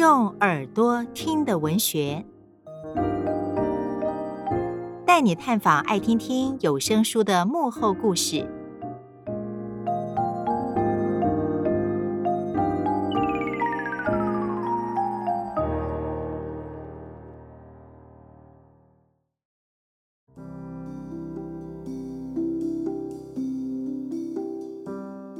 [0.00, 2.24] 用耳朵听的文学，
[5.04, 8.48] 带你探访爱听听有声书的幕后故事。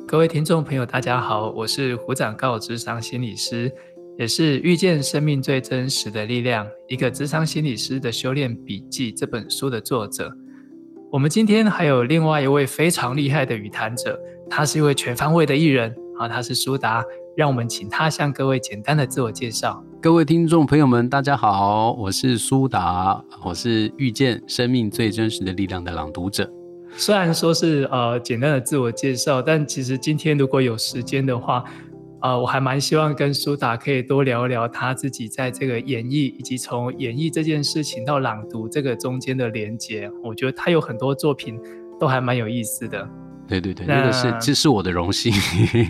[0.06, 3.72] 各位听众朋友，大家好，我是胡长誥咨商心理师，
[4.20, 10.30] 也是遇见生命最真实的力量，一个职场心理师的修炼笔记这本书的作者。
[11.10, 14.20] 我们今天还有另外一位非常厉害的语谈者，
[14.50, 17.02] 他是一位全方位的艺人啊，他是苏达，
[17.34, 19.82] 让我们请他向各位简单的自我介绍。
[20.02, 26.46] 各位听众朋友们，大家好，我是苏达，我是遇见生命最真实的力量的朗读者。
[26.94, 31.64] 虽然说是呃简单的自我介绍，但其实今天如果有时间的话，
[32.22, 40.10] 呃，我还蛮希望跟苏打可以多聊聊他自己在这个演绎，以及从演绎这件事情到朗读这个中间的连接。
[40.22, 41.58] 我觉得他有很多作品
[41.98, 43.08] 都还蛮有意思的。
[43.48, 45.32] 对对对，那，那个是这是我的荣幸。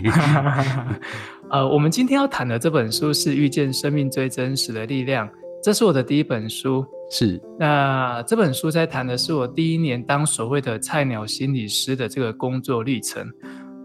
[1.51, 5.27] 呃，我们今天要谈的这本书是《遇见生命最真实的力量》，
[5.61, 6.85] 这是我的第一本书。
[7.09, 13.29] 是，那这本书在谈的是我第一年当所谓的菜鸟心理师的这个工作历程。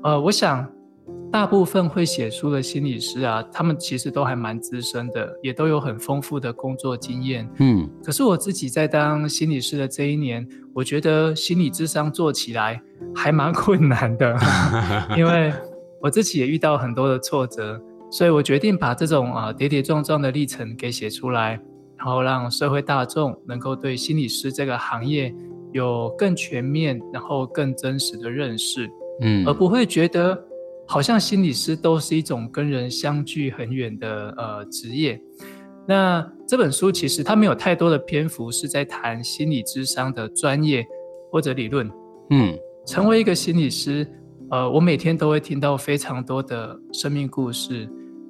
[0.05, 0.65] 呃，我想
[1.31, 7.49] 大部分会写书的心理师啊，他们其实都还蛮资深的，也都有很丰富的工作经验。
[7.59, 12.81] 嗯，可是我自己在当心理师的这一年，我觉得心理智商做起来
[13.15, 14.37] 还蛮困难的，
[15.17, 15.53] 因为
[16.01, 21.61] 我自己也遇到很多的挫折，所以我决定把这种啊跌跌撞撞的历程给写出来。
[21.99, 25.35] 然后让社会大众能够对心理师这个行业
[25.73, 28.87] 有更全面、然后更真实的认识，
[29.23, 30.39] 嗯，而不会觉得
[30.87, 35.21] 好像心理师都是一种跟人相距很远的呃职业。
[35.89, 40.85] 那这本书其实它没有太多的篇幅是在谈心理智商的专业
[41.31, 41.91] 或者理论，
[42.31, 42.57] 嗯，
[42.87, 44.05] 成为一个心理师，
[44.51, 47.89] 呃，我每天都会听到非常多的生命故事。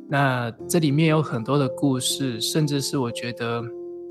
[0.09, 3.63] 那这里面有很多的故事，甚至是我觉得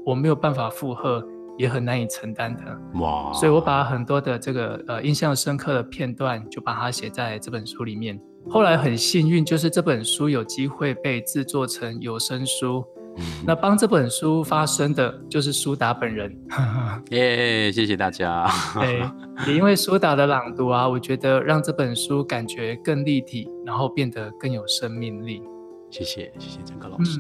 [0.06, 1.24] 我没有办法负荷，
[1.58, 2.64] 也很难以承担的。
[3.00, 3.32] 哇！
[3.32, 8.20] 所以我把很多的这个呃印象深刻的片段，就把它写在这本书里面。
[8.50, 12.86] 后来很幸运，就是这本书有机会被制作成有声书。
[13.18, 16.30] 嗯、那帮这本书发声的，就是苏达本人。
[17.12, 18.46] 耶，yeah, 谢谢大家。
[18.74, 19.10] 对，
[19.48, 25.42] 也因为苏达的朗读啊，我觉得让这本书感觉更立体，然后变得更有生命力。
[25.90, 27.20] 谢谢，谢谢张哥老师。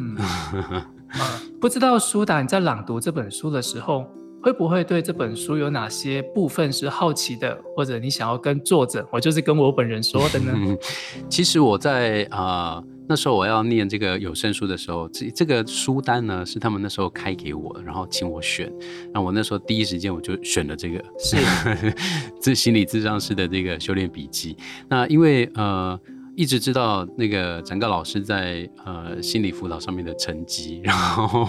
[1.61, 4.05] 不知道苏达你在朗读这本书的时候，
[4.45, 10.53] 会不会对这本书有哪些部分是好奇的，或者你想要跟作者，我就是跟我本人说的呢？
[11.27, 18.71] 其实我在啊、呃、那时候我要念这个有声书的时候，这这个书单呢是他们那时候开给我，然后请我选，
[19.11, 21.37] 那我那时候第一时间我就选了这个，是
[22.39, 24.55] 这心理智商师的这个修炼笔记。
[24.87, 25.99] 那因为呃。
[26.35, 31.47] 一直知道那个整个老师在呃心理辅导上面的成绩， 然后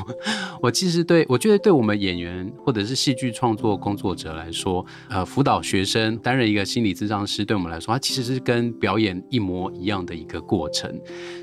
[0.63, 10.93] 我其实对我觉得对我们演员或者是戏剧创作工作者来说，呃辅导学生担任一个心理咨商师，对我们来说，它其实是跟表演一模一样的一个过程。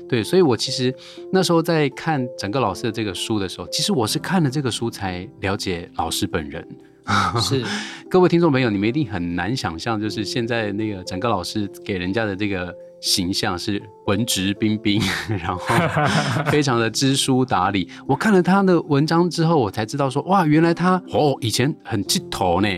[0.08, 0.94] 对，所以我其实
[1.32, 6.66] 那时候在看整个老师的这个书的时候，其实我是看了这个书才了解老师本人。
[7.42, 7.62] 是
[8.08, 12.74] 各位听众朋友，你们一定很难想象，就是现在那个整个老师给人家的这个。
[13.04, 14.98] 形象是文质彬彬，
[15.28, 15.60] 然后
[16.50, 17.86] 非常的知书达理。
[18.06, 22.68] 我看了他的文章之后，我才知道说，哇，原来他哦，以前很气头呢，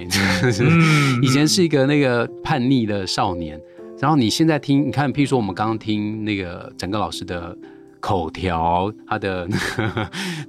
[1.22, 3.56] 以前是一个那个叛逆的少年。
[4.00, 7.56] 然后你现在听，你看，譬如说我们刚刚听那个整个老师的。
[8.00, 9.48] 口条，他的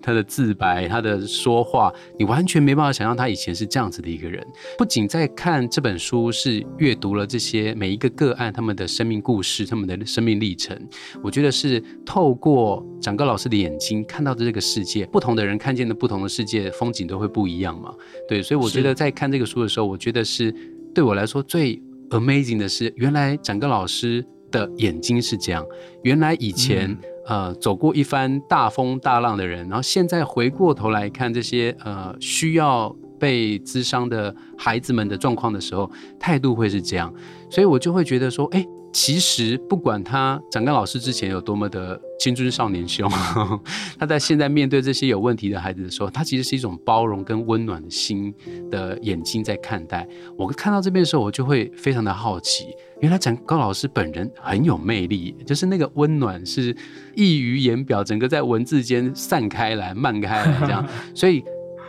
[0.01, 4.45] 他的自白， 他的说话，你完全没办法想象他以前是这样子的一个人。
[4.77, 10.77] 不仅在看这本书，是阅读了这些每一个个案他们的生命故事，他们的生命历程。
[11.23, 17.93] 我觉得是透过展誥老师的眼睛看到的这个世界，不同的人看见的不同的世界，风景都会不一样嘛。
[18.27, 20.53] 对，所以我觉得在看这个书的时候，我觉得是
[20.93, 25.65] 对我来说最 amazing 的是，原来展誥老师的眼睛是这样，
[26.03, 26.97] 原来以前、嗯。
[27.27, 37.13] 呃，走过一番大风大浪的人，然后现在回过头来看这些呃需要被咨商的孩子们的状况的时候，态度会是这样，
[37.49, 43.09] 所以我就会觉得说，哎，其实不管他展刚老师之前有多么的青春少年凶，
[43.99, 48.33] 他在现在面对这些有问题的孩子的时候，他其实是一种包容跟温暖的心
[48.71, 50.07] 的眼睛在看待。
[50.35, 52.65] 我看到这边的时候，我就会非常的好奇，
[53.01, 56.75] 原来展高老师本人很有魅力，就是那个温暖是
[57.15, 61.43] 溢于言表，整个在文字间散开来、漫开来这样， 所以。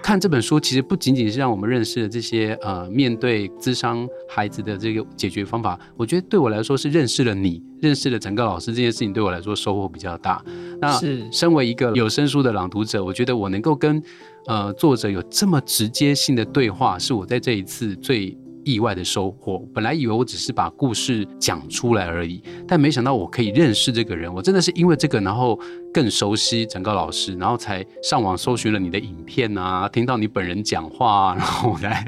[0.08, 10.42] 看这本书，其实不仅仅是让我们认识了这些呃面对智商孩子的这个解决方法，我觉得对我来说是认识了你，认识了整个老师这件事情对我来说收获比较大。
[10.80, 14.02] 那是身为一个有声书的朗读者，我觉得我能够跟
[14.46, 18.34] 呃作者有这么直接性的对话，是我在这一次最。
[18.64, 24.32] 意外的收获，本来以为我只是把故事讲出来而已，但没想到我可以认识这个人。
[24.32, 25.58] 我真的是因为这个，然后
[25.92, 32.04] 更熟悉整个老师，然后才上网搜寻了你的影片啊，听到你本人讲话，然后来。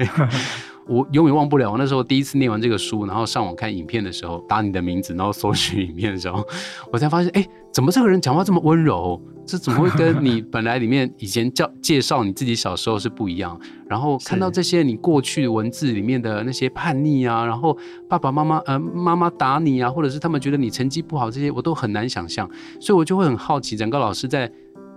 [0.87, 6.45] 我永远忘不了，我那时候第一次念完这个书，然后上网看影片的时候，打你的名字，然后搜寻影片的时候，
[6.91, 9.21] 我才发现，哎，怎么这个人讲话这么温柔？
[9.43, 13.59] 这怎么会跟你本来里面以前叫介绍你自己小时候是不一样？
[13.89, 17.75] 然后看到这些你过去文字里面的那些叛逆啊，然后
[18.07, 22.49] 爸爸妈妈呃妈妈打你啊，或者是他们觉得你成绩不好，这些我都很难想象，
[22.79, 24.49] 所以我就会很好奇，整个老师在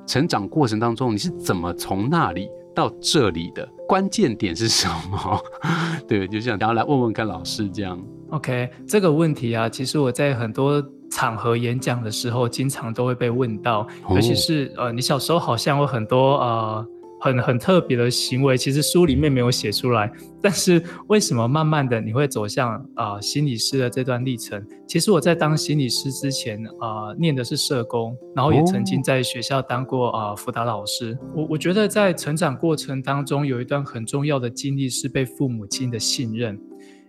[0.07, 3.69] 成长过程当中，你是怎么从那里到这里的？
[3.89, 5.41] 关键点是什么？
[6.09, 8.01] 对，就想然后来问问看老师这样。
[8.31, 16.87] OK，这个问题啊，其实我在很多场合演讲的时候，经常都会被问到，尤其是呃，你小时候好像有很多呃。
[17.25, 20.13] 很很特别的行为，其实书里面没有写出来。
[20.43, 24.63] 但是为什么慢慢的你会走向啊、呃、心理师的这段历程？
[24.87, 31.17] 其实我在当心理师之前啊、呃，念的是社工，然后也曾经在学校当过啊、呃、辅导老师。
[31.35, 36.61] 我我觉得在成长过程当中，有一段很重要的经历是被父母亲的信任，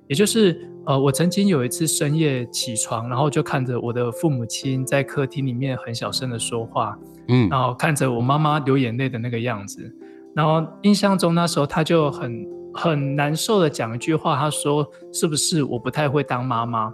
[0.07, 6.98] 也就是呃，我曾经有一次深夜起床，然后就看着我的父母亲在客厅里面很小声的说话，
[7.28, 9.94] 嗯，然后看着我妈妈流眼泪的那个样子。
[10.36, 16.94] 然后印象中那时候他就很很难受的讲一句话，他说：“是不是我不太会当妈妈？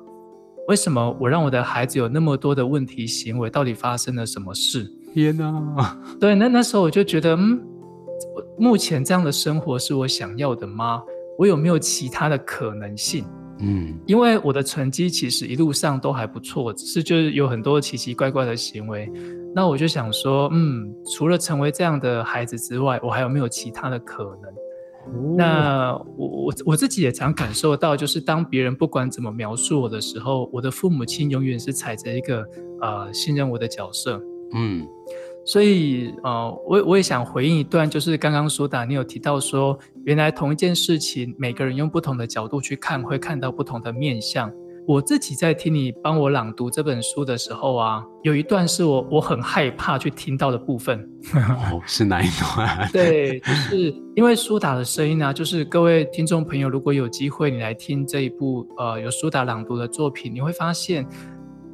[0.68, 3.50] 为什么我让我的孩子有那么多的问题行为？
[3.50, 5.98] 到底发生了什么事？”天哪！
[6.20, 7.60] 对，那那时候我就觉得，嗯，
[8.58, 11.02] 目前这样的生活是我想要的吗？
[11.42, 13.26] 我有没有其他的可能性？
[13.62, 19.12] 嗯，因为我的成绩其实一路上都还不错，只是就是有很多奇奇怪怪的行为。
[19.56, 24.52] 那我就想说，嗯，除了成为这样的孩子之外，我还有没有其他的可能？
[25.08, 32.46] 哦、那我我我自己也常感受到，就是当别人不管怎么描述我的时候，我的父母亲永远是踩着一个
[32.82, 34.22] 呃信任我的角色。
[34.54, 34.86] 嗯，
[35.52, 44.50] 所以呃，我我也想回应一段，就是刚刚苏打你有提到说，原来同一件事情，每个人用不同的角度去看，会看到不同的面相。
[44.88, 50.98] 我自己在听你帮我朗读这本书的时候啊，有一段是我我很害怕去听到的部分。
[51.36, 52.88] 哦，是哪一段？
[52.94, 61.06] 对，就是因为苏打的声音啊，就是各位听众朋友，如果有机会你来听这一部呃有苏打朗读的作品，你会发现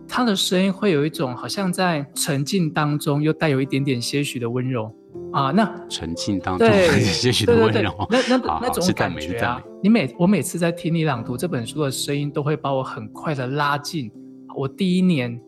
[0.07, 4.94] 他的声音会有一种好像在沉浸当中，又带有一点点些许的温柔。
[5.33, 14.09] 啊，那沉浸当中对些许的温柔，那那那种感觉啊，你每我每次在听你朗读这本书的声音，都会把我很快的拉近
[14.56, 15.39] 我第一年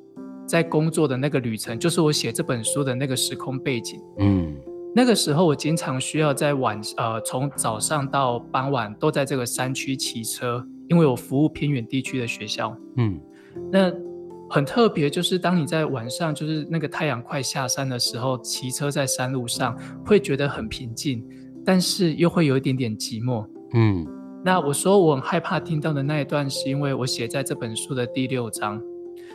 [0.46, 4.02] 在工作的那个旅程，就是我写这本书的那个时空背景。
[4.18, 4.54] 嗯，
[4.94, 12.76] 那个时候我经常需要在晚呃从早上到傍晚都在这个山区骑车，因为我服务偏远地区的学校。
[12.98, 13.20] 嗯，
[13.72, 13.92] 那。
[14.50, 21.24] 很特别，就是当你在晚上，就是那个太阳快下山的时候，骑车在山路上，会觉得很平静，
[21.64, 23.46] 但是又会有一点点寂寞。
[23.74, 24.08] 嗯，
[24.44, 28.82] 那我说我很害怕听到的那一段，是因为我写在这本书的第六章。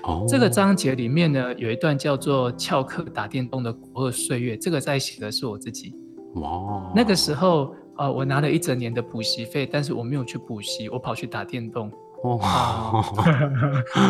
[0.03, 5.95] 哦，这个章节里面呢，有一段叫做“翘课打电动的国二岁月”，这个在写的是我自己。
[6.35, 11.91] 哇，那个时候，呃，我拿了一整年的补习费，但是我没有去补习，我跑去打电动。
[12.25, 13.02] 哦，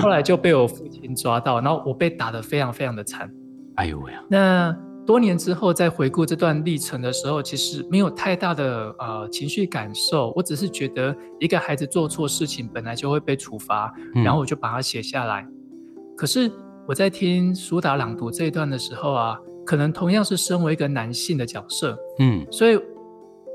[0.00, 3.28] 后来就被我父亲抓到，然后我被打得非常非常的惨。
[3.74, 4.22] 哎呦喂呀！
[4.30, 4.72] 那
[5.04, 13.92] 多年之后再回顾这段历程的时候，其实没有太大的呃情绪感受，我只是觉得一个孩子做错事情本来就会被处罚，
[14.24, 15.42] 然后我就把它写下来。
[15.42, 16.16] 嗯。
[16.16, 16.48] 可是
[16.86, 22.80] 我在听苏打朗读这一段的时候啊，可能同样是身为一个男性的角色，嗯，所以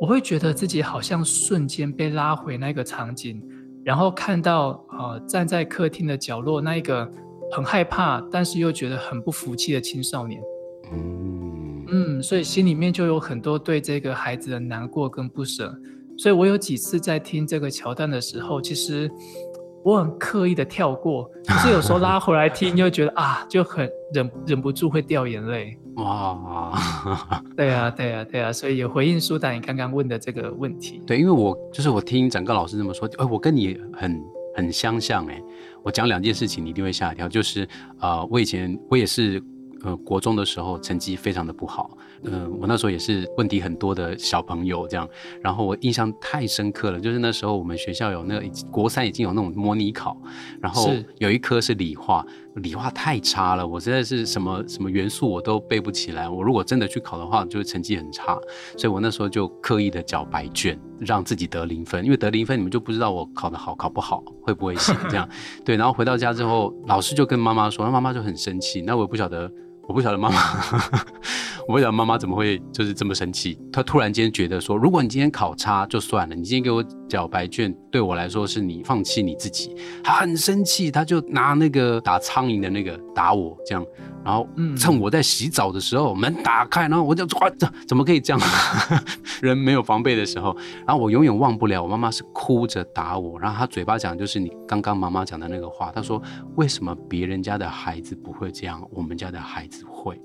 [0.02, 3.42] 我会觉得自己好像瞬间被拉回那个场景。
[3.90, 7.12] 然后看到呃站在客厅的角落那一个
[7.52, 10.40] 很害怕，但是又觉得很不服气的青少年，
[10.94, 15.76] 嗯嗯，所以心里面就有很多对这个孩子的难过跟不舍。
[16.20, 19.10] 所以我有几次在听这个桥段的时候，其实
[19.84, 25.78] 我很刻意的跳过，可是有时候拉回来听，又觉得啊， 就很忍忍不住会掉眼泪。
[25.96, 26.74] 哇，
[27.56, 31.02] 对啊，对啊，对啊，所以有回应苏丹你刚刚问的这个问题。
[31.06, 34.22] 对，因为我就是我听整个老师这么说，哎，我跟你很
[34.56, 35.42] 很相像哎，
[35.84, 37.64] 我讲两件事情你一定会吓一跳，就是
[38.00, 39.42] 啊、呃，我以前我也是。
[39.84, 45.08] 呃，国中的时候成绩非常的不好，嗯、呃，我那时候也是问题很多的小朋友这样，
[45.42, 50.18] 然后我印象太深刻了，就是那时候我们学校有那个国三已经有那种模拟考，
[50.60, 58.38] 然后有一科是理化，理化太差了，我实在是什么什么元素我都背不起来，我如果真的去考的话，就是成绩很差，
[58.78, 65.28] 所以我那时候就刻意的缴白卷，让自己得零分，因为得零分你们就不知道我考得好考不好，会不会行这样，
[65.64, 69.50] 对，然后回到家之后，老师就跟妈妈说，那妈妈就很生气，那我也不晓得。
[69.90, 70.40] 我不晓得妈妈，
[71.68, 73.60] 我不晓得妈妈怎么会就是这么生气。
[73.74, 79.76] 她突然间觉得说，如果你今天考差就算了，你今天给我缴白卷，对我来说是你放弃你自己。
[80.04, 83.86] 他很生气，他就拿那个打苍蝇的那个打我，这样。
[84.24, 88.42] 然后趁我在洗澡的时候，门打开，然后我就哇，怎怎么可以这样？
[89.42, 90.56] 人没有防备的时候，
[90.86, 96.22] 然后我永远忘不了，我妈妈是哭着打我，然后她嘴巴讲就是你刚刚妈妈讲的那个话，她说，
[96.56, 100.20] 为什么别人家的孩子不会这样，我们家的孩子会？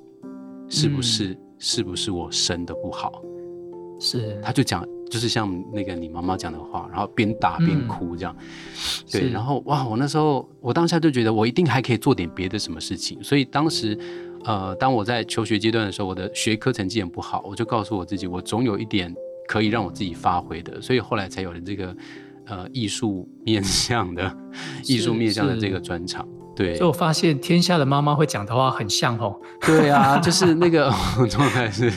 [0.68, 1.28] 是不是？
[1.28, 3.22] 嗯、是不是我生的不好？
[4.00, 4.84] 是，他就讲。
[5.14, 8.44] 就是像那个你妈妈讲的话，然后边打边哭这样，嗯、
[9.12, 13.96] 对，然后哇，我那时候我当下就觉得我一定还可以做点别的什么事情，所以当时，
[14.44, 19.14] 呃，当我在求学阶段的时候，我的学科成绩很不好，我就告诉我自己，我总有一点
[19.46, 21.96] 可以让我自己发挥的，所以后来才有了这个
[22.46, 24.36] 呃艺术面向的
[24.84, 26.26] 艺术面向的这个专场。
[26.56, 29.34] 对，所以我发现天下的妈妈会讲的话很像哦。
[29.60, 30.88] 对啊，就是那个
[31.28, 31.90] 状态是，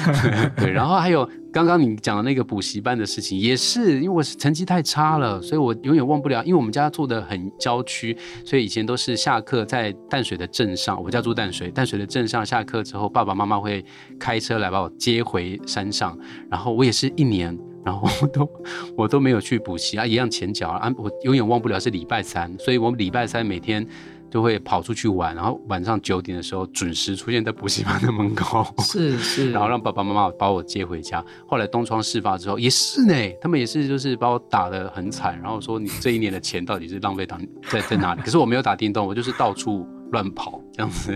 [0.56, 0.70] 对。
[0.70, 6.40] 然后还有刚刚你讲的那个补习班的事情，也是因为我是成绩太差了，所以我永远忘不了。
[6.44, 13.84] 因为我们家住的很郊区，所以以前都是下课在淡水的镇上，我家住淡水，淡水的镇上下课之后，爸爸妈妈会
[14.20, 16.16] 开车来把我接回山上，
[16.48, 17.58] 然后我也是一年。
[17.84, 18.50] 然后我都
[18.98, 23.86] 我都没有去补习啊，一样前脚啊，我永远忘不了是礼拜三，所以我礼拜三每天
[24.30, 31.24] 就会跑出去玩，然后晚上九点的时候准时出现在补习班的门口， 是是， 然后让爸爸妈妈把我接回家。
[31.46, 38.22] 后来东窗事发之后也是呢，他们也是就是把我打得很惨，然后说你这一年的钱到底是浪费到在在哪里？
[38.22, 41.12] 可是我没有打电动，我就是到处乱跑这样子，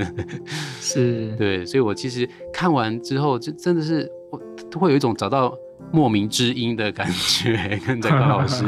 [0.80, 4.40] 是 对，所以我其实看完之后就真的是我
[4.70, 5.54] 都会有一种找到。
[5.92, 8.64] 莫名之音的感觉， 跟这个老师。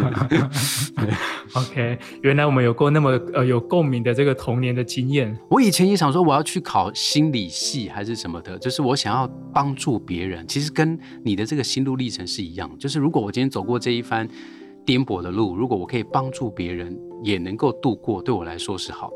[1.54, 5.37] OK，原来我们有过那么呃有共鸣的这个童年的经验。
[5.49, 10.47] 我以前也想说我要去考心理系还是什么的，就是我想要帮助别人。
[10.49, 14.28] 其实跟你的这个心路历程是一样，就是如果我今天走过这一番
[14.85, 19.14] 颠簸的路，如果我可以帮助别人也能够度过，对我来说是好的。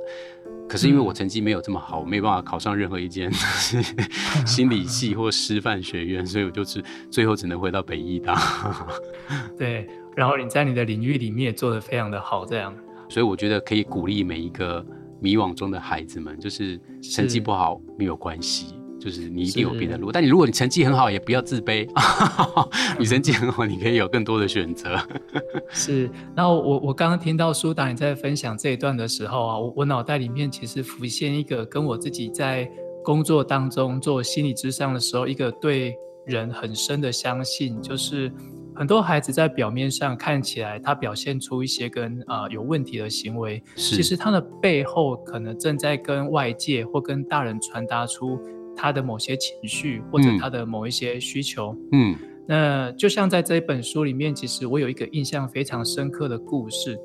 [0.69, 3.33] 可是因为我成绩没有这么好，我没办法考上任何一间
[4.47, 8.39] 心理系或师范学院，所以我就是最后只能回到北医大。
[9.57, 12.75] 对，然后你在你的领域里面也做得非常的好，这样。
[13.09, 14.85] 所以我觉得可以鼓励每一个
[15.21, 18.78] 迷惘中的孩子们，就是成绩不好没有关系。
[19.09, 21.89] 就是你一定有别的路，但你如果你成绩很好，也不要自卑。
[23.01, 25.01] 你成绩很好，你可以有更多的选择。
[25.73, 32.71] 是，然后我我刚刚听到苏达你在分享这一段的时候啊，我我脑袋里面其实浮现一个跟我自己在
[33.03, 35.95] 工作当中做心理咨商的时候，一个对
[36.27, 38.31] 人很深的相信，就是
[38.77, 48.39] 很多孩子在表面上看起来他表现出一些跟啊、呃、有问题的行为，其实他的背后可能正在跟外界或跟大人传达出。
[48.81, 52.15] 他的某些情绪，或者他的某一些需求，嗯，
[52.47, 56.97] 那就像在这一本书里面，其实我有一个印象非常深刻的故事，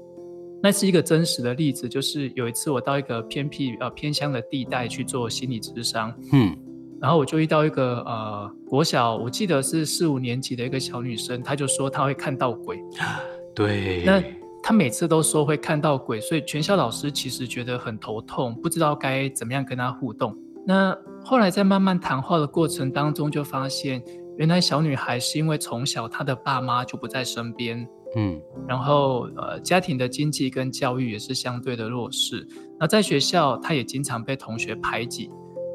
[0.62, 6.56] 那是一个真实的例子，就是有一次我到一个偏僻呃偏乡的地带去做心理咨商，嗯，
[7.02, 12.80] 然后我就遇到一个呃国小，我记得是四五年级的一个小女生，她就说她会看到鬼，
[13.56, 14.24] 对，那
[14.62, 20.38] 她每次都说会看到鬼，所以全校老师其实觉得很头痛，不知道该怎么样跟她互动。
[20.66, 24.02] 那后来在慢慢谈话的过程当中，就发现
[24.38, 32.48] 原来小女孩是因为从小她的爸妈就不在身边，嗯，然后呃家庭的经济跟教育也是相对的弱势，
[32.80, 35.30] 那在学校她也经常被同学排挤，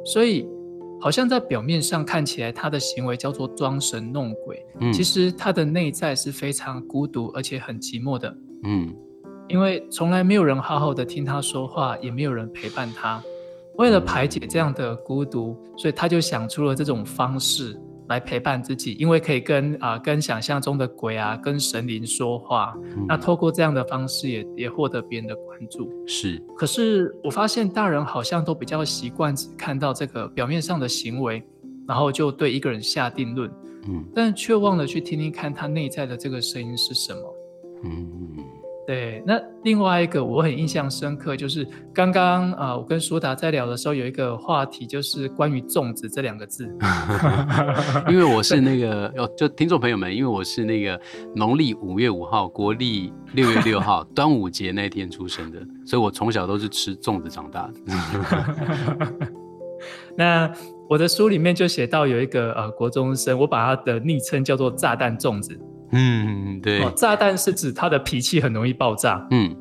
[0.05, 0.49] 所以
[1.01, 8.95] 好像在表面上看起来她的行为叫做装神弄鬼，嗯，其实她的内在是非常孤独而且很寂寞的，嗯，
[9.49, 13.23] 因为从来没有人好好的听她说话，也没有人陪伴她。
[13.79, 22.75] 为了排解这样的孤独，所以他就想出了这种方式，来陪伴自己，因为可以跟啊、呃、跟想象中的鬼啊、跟神灵说话。
[22.97, 25.89] 嗯、那透过这样的方式也，也也获得别人的关注。
[26.07, 26.43] 是。
[26.57, 31.43] 可是我发现大人好像都比较习惯只看到这个表面上的行为，
[31.87, 33.49] 然后就对一个人下定论。
[33.87, 34.05] 嗯。
[34.13, 37.35] 但却忘了去听听看他内在的这个声音是什么。
[37.85, 38.38] 嗯。
[38.89, 46.67] 对，那另外一个我很印象深刻，就是刚刚啊，我跟舒达在聊的时候，有一个话题就是关于“粽子”这两个字。
[48.09, 50.99] 因为我是那个哦，就听众朋友们，因为我是那个
[51.37, 57.75] 农历五月五号，国历六月六号，端午节那天出生的，所以我从小都是吃粽子长大的。
[60.17, 60.51] 那
[60.89, 65.55] 我的书里面就写到有一个呃国中生，我把他的昵称叫做“炸弹粽子”。
[65.91, 66.83] 嗯，对。
[66.83, 69.27] 哦，炸弹是指他的脾气很容易爆炸。
[69.31, 69.57] 嗯，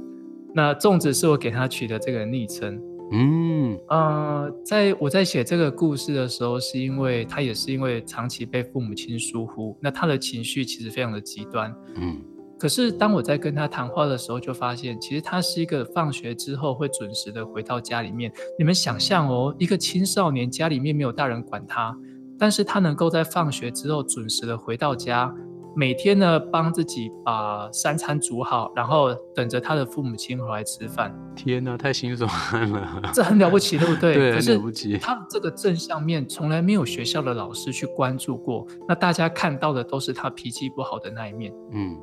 [0.53, 2.81] 那粽子是我给他取的这个昵称。
[3.11, 11.73] 嗯，呃，在我在写这个故事的时候，是因为他也是因为长期被父母亲疏忽，那他的情绪其实非常的极端。
[11.95, 12.17] 嗯，
[12.59, 18.29] 可是当我在跟他谈话的时候，就发现其实他是一个放学之后会准时的回到家里面。
[18.59, 21.95] 你们想象哦，一个青少年家里面没有大人管他，
[22.37, 25.33] 但是他能够在放学之后准时的回到家。
[25.77, 31.15] 每天呢，帮自己把三餐煮好，然后等着他的父母亲回来吃饭。
[31.35, 32.27] 天哪，太心酸
[32.71, 32.99] 了！
[33.13, 34.15] 这很了不起，对不对？
[34.15, 34.97] 对，可是了不起。
[34.97, 41.53] 他这个正向面从来没有学校的老师去关注过，那大家看到的都是他脾气不好的那一面。
[41.71, 41.95] 嗯，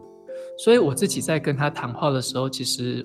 [0.56, 3.04] 所以我自己在跟他谈话的时候，其实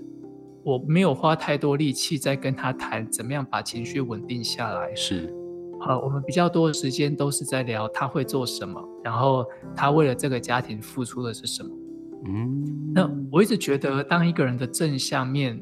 [0.63, 4.93] 我没有花太多力气在跟他谈怎么样把情绪稳定下来。
[4.93, 5.33] 是。
[5.79, 9.45] 好，我们比较多的时间都是在聊他会做什么，然后
[9.75, 11.69] 他为了这个家庭付出的是什么。
[12.25, 15.57] 嗯，那我一直觉得，当一个人的正向面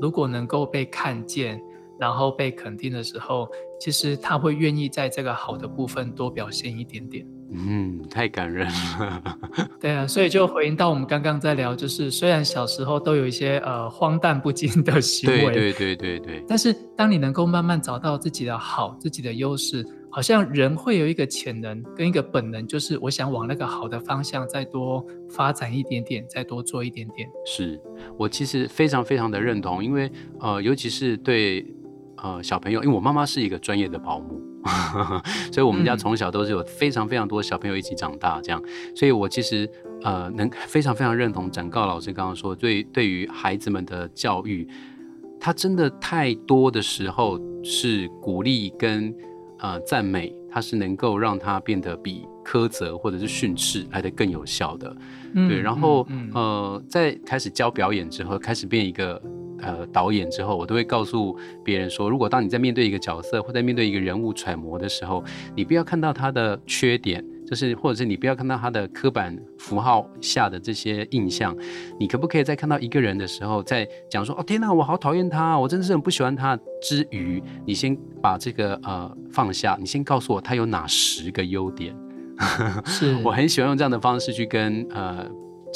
[0.00, 1.60] 如果能够被看见，
[1.98, 3.48] 然后被肯定的时候，
[3.80, 7.26] 其实他会愿意在这个好的部分多表现一点点。
[7.52, 9.22] 嗯，太感人了。
[9.80, 27.28] 对啊，所以就回应到我们刚刚在聊，就是虽然小时候都有一些呃荒诞不经的行为，对对对对对，但是当你能够慢慢找到自己的好、自己的优势，好像人会有一个潜能跟一个本能，就是我想往那个好的方向再多发展一点点，再多做一点点。
[27.46, 27.80] 是
[28.18, 30.10] 我其实非常非常的认同，因为
[30.40, 31.64] 呃，尤其是对
[32.16, 34.42] 呃小朋友，因为我妈妈是一个专业的保姆。
[35.52, 38.62] 所以，我们家从小都是有非常非常多小朋友一起长大，这样。
[38.94, 39.68] 所以我其实
[40.02, 44.66] 呃，能非常非常认同展告老师刚刚说，对对于孩子们的教育，
[45.40, 49.14] 他真的太多的时候是鼓励跟
[49.58, 54.96] 呃赞美，他是能够让他变得比苛责或者是训斥来的更有效的。
[55.34, 59.20] 嗯、对，然后、嗯嗯、呃，在开始教表演之后，开始变一个。
[59.60, 71.56] 呃，导演之后，我都会告诉别人说，如果当你在面对一个角色或在面对一个人物揣摩的时候，你不要看到他的缺点，就是或者是你不要看到他的刻板符号下的这些印象，
[71.98, 81.96] 你可不可以在看到一个人的时候，在讲说，哦天哪，我好讨厌他，我真的是很不喜欢他之余，你先把这个呃放下，你先告诉我他有哪十个优点。
[82.84, 85.26] 是我很喜欢用这样的方式去跟呃。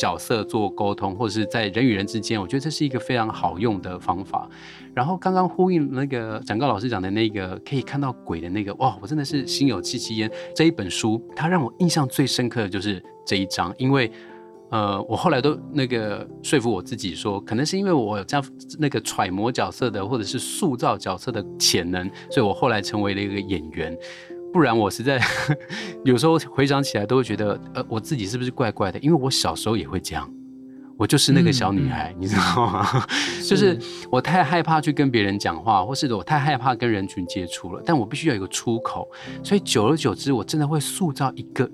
[0.01, 4.49] 角色做沟通，或者是在人与人之间，我觉得这是一个非常好用的方法。
[4.95, 10.31] 然后刚刚呼应那个展誥老师讲的那个可以看到鬼的那个，哇，我真的是心有戚戚焉。
[10.57, 14.11] 这一本书，它让我印象最深刻的就是这一章，因为
[14.71, 18.47] 呃，我后来都那个说服我自己说，可能是因为我有这样
[18.79, 23.95] 那个揣摩角色的，或者是塑造角色的潜能，所以我后来成为了一个演员。
[24.53, 25.21] 不然我实在
[26.05, 28.99] 有时候回想起来都会觉得，呃，我自己是不是怪怪的？
[28.99, 30.29] 因为我小时候也会这样，
[30.97, 33.07] 我就是那个小女孩，嗯、你知道吗？
[33.47, 33.79] 就是
[34.11, 39.09] 我太害怕去跟别人讲话，或是我太害怕跟人群接触了，但我必须要有一个出口，
[39.43, 41.71] 所以久而久之，我真的会塑造一个。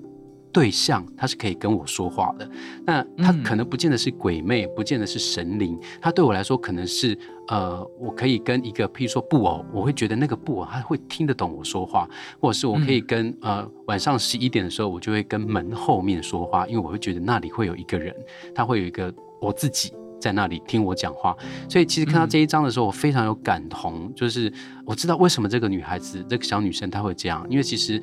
[0.57, 2.49] 对象他是可以跟我说话的，
[2.83, 7.15] 那他可能不见得是鬼魅，不见得是神灵，他对我来说可能是
[7.49, 12.09] 呃，我可以跟一个，譬如说布偶，我会觉得那个布偶他会听得懂我说话，
[12.41, 18.11] 或者是我可以跟呃晚上十一点的时候，我就会跟门后面说话，因为我会觉得那里会有一个人，
[18.55, 21.37] 他会有一个我自己在那里听我讲话，
[21.69, 24.51] 所以其实看到这一章的时候，我非常有感同，就是
[24.87, 28.01] 我知道为什么这个女孩子，这个小女生她会这样，因为其实。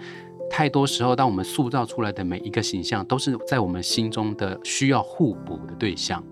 [0.57, 6.23] 太多时候，当我们塑造出来的每一个形象，都是在我们心中的需要互补的对象。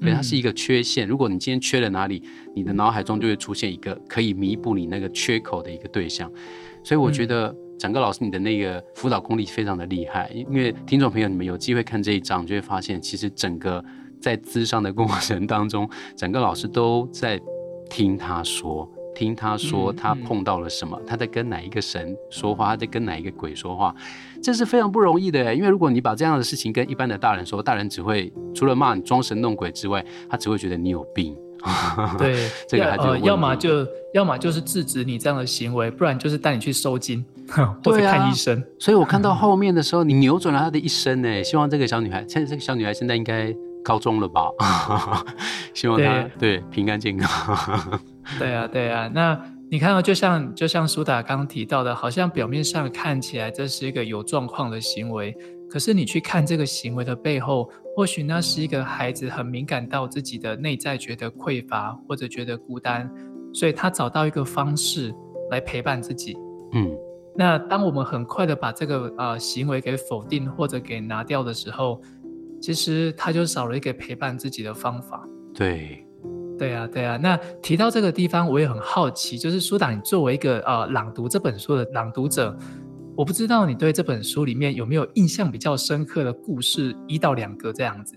[0.00, 1.06] 对，它是一个缺陷。
[1.06, 2.22] 如果你今天缺了哪里，
[2.54, 6.32] 你的脑海中就会出现一个可以弥补你那个缺口的一个对象。
[6.82, 10.30] 所以我觉得整个老师，你的那个辅导功力非常的厉害。
[10.32, 13.84] 因为听众朋友，你们有机会看这一章，就会发现，其实整个
[14.18, 17.38] 在咨商的过程当中，整个老师都在
[17.90, 18.90] 听他说。
[19.18, 23.92] 听他说他碰到了什么，他在跟哪一个神说话，他在跟哪一个鬼说话，
[24.40, 25.52] 这是非常不容易的。
[25.52, 31.36] 因为如果你把这样的事情跟一般的大人说，大人只会除了骂你装神弄鬼之外，他只会觉得你有病。
[32.16, 37.26] 对， 这个还是呃，要么就要么就是制止你这样的行为，不然就是带你去收金
[37.84, 38.56] 或者看医生。
[38.56, 41.28] 啊、所以我看到后面的时候，你扭转了他的一生呢。
[41.42, 43.52] 希望这个小女孩，现在这个小女孩现在应该。
[43.84, 44.42] 高中了吧？
[45.72, 48.00] 希望她对，对平安健康。
[48.38, 49.10] 对啊，对啊。
[49.14, 55.36] 那你看到，就像就像苏打刚提到的，好像表面上看起来这是一个有状况的行为，
[55.68, 63.10] 可是你去看这个行为的背后，或许那是一个孩子很敏感到自己的内在，觉得匮乏或者觉得孤单，
[63.52, 65.14] 所以他找到一个方式
[65.50, 66.36] 来陪伴自己。
[66.72, 66.90] 嗯。
[67.36, 72.02] 那当我们很快的把这个呃行为给否定或者给拿掉的时候，
[72.60, 75.24] 其实他就少了一个陪伴自己的方法。
[75.54, 76.04] 对，
[76.58, 77.16] 对啊，对啊。
[77.16, 82.54] 那提到这个地方，我也很好奇，就是苏打，你作为一个呃朗读这本书的朗读者，
[83.16, 88.16] 我不知道你对这本书里面有没有印象比较深刻的故事，一到两个这样子。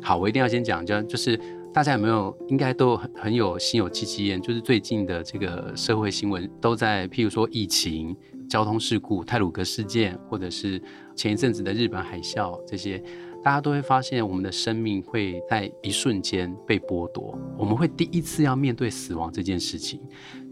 [0.00, 1.38] 好，我一定要先讲，就就是
[1.72, 8.16] 大家有没有应该都很很有心有戚戚焉，就是最近的这个社会新闻都在，譬如说疫情、
[8.48, 10.80] 交通事故、泰鲁格事件，或者是
[11.16, 13.02] 前一阵子的日本海啸这些。
[13.44, 17.38] 大家都会发现，我们的生命会在一瞬间被剥夺。
[17.58, 20.00] 我们会第一次要面对死亡这件事情，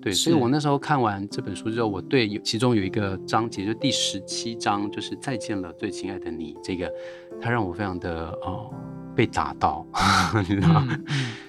[0.03, 0.13] 对。
[0.13, 6.55] 所以我那时候看完这本书之后，我对有其中有一个章节，就第十七章，就是再见了，最亲爱的你。
[6.63, 6.93] 这个，
[7.41, 8.71] 它让我非常的哦
[9.17, 9.87] 被打到，
[10.47, 10.99] 你知道吗？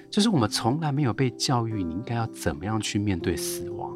[0.09, 3.92] 就是我们从来没有被教育，你应该要怎么样去面对死亡。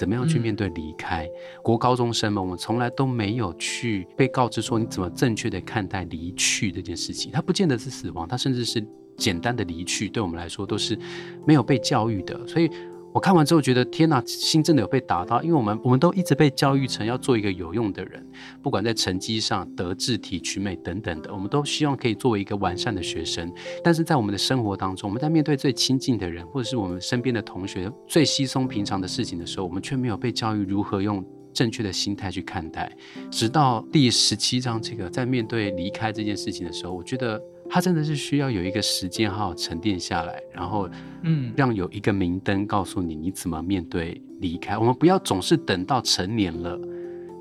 [0.00, 1.26] 怎么样去面对离开？
[1.26, 1.30] 嗯、
[1.62, 7.30] 国高中生们，我们从来都没有去被告知说你怎么正确的看待离去这件事情。
[7.30, 8.82] 它不见得是死亡，它甚至是
[9.18, 10.98] 简单的离去，对我们来说都是
[11.46, 12.46] 没有被教育的。
[12.46, 12.70] 所以。
[13.12, 18.24] 我看完之后觉得天哪，心真的有被打到，因为我们我们都一直被教育成要做一个有用的人，
[18.62, 23.52] 不管在成绩上、德智体群美等等的，我们都希望可以作为一个完善的学生。
[23.82, 32.90] 但是在我们的生活当中，我们在面对最亲近的人，或者是我们身边的同学最稀松平常的事情的时候，我们却没有被教育如何用正确的心态去看待。
[33.28, 37.42] 直到第十七章这个在面对离开这件事情的时候，我觉得。
[37.70, 40.88] 他真的是需要有一个时间好好沉淀下来，然后，
[41.22, 44.76] 嗯，让有一个明灯告诉你你怎么面对离开。
[44.76, 46.78] 我们不要总是等到成年了，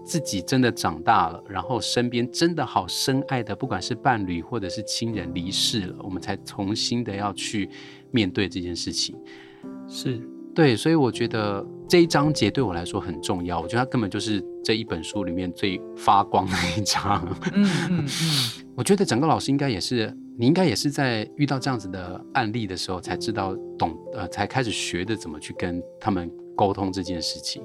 [0.06, 7.68] 自己真的长大了，然后身边真的好深爱的，不管是伴侣或者是亲人离世了，我们才重新的要去
[8.12, 9.16] 面对这件事情。
[9.88, 10.22] 是。
[10.60, 13.62] 对，所以我觉得这一章节对我来说很重要。
[13.62, 17.26] 我觉得它根本就是这一本书里面最发光的一章。
[17.54, 18.06] 嗯嗯嗯，
[18.76, 27.64] 我觉得整个老师应该也是，你应该也是在遇到这样子的案例的时候，才知道懂呃，才开始学的怎么去跟他们沟通这件事情。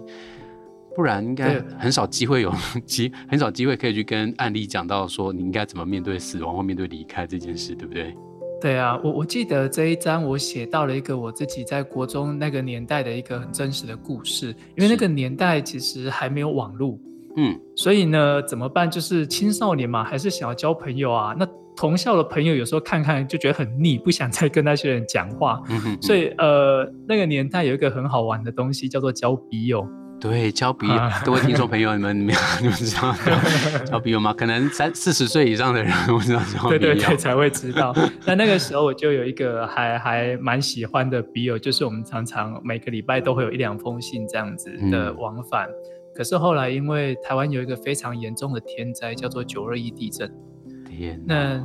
[0.95, 2.55] 不然应该很少机会有
[2.87, 8.15] 机，很少机会可以去跟案例讲到说你应该怎么面对死亡或面对离开这件事，对不对？
[8.65, 16.99] 对啊，我我记得这一章我写到了一个我自己在国中那个年代的一个很真实的故事，因为那个年代其实还没有网络，
[17.37, 18.91] 嗯，所以呢怎么办？
[18.91, 21.37] 就是青少年嘛，还是想要交朋友啊。
[21.39, 21.47] 那
[21.77, 29.87] 同校的朋友有时候看看就觉得很腻，不想再跟那些人讲话，嗯哼嗯，所以呃那个年代有一个很好玩的东西叫做交笔友。
[30.25, 33.15] 对，交笔友，各位听众朋友，你们你们你们知道
[33.85, 34.33] 交笔友吗？
[34.33, 37.95] 可能三四十岁以上的人我知道交笔友，对对对，才会知道。
[38.25, 45.69] 那那个时候我就有一个还还蛮喜欢的笔友，就是我们常常每个礼拜都会有一两封信这样子的往返。
[45.69, 45.75] 嗯、
[46.17, 50.33] 可是后来因为台湾有一个非常严重的天灾，叫做九二一地震。
[50.89, 51.63] 天，那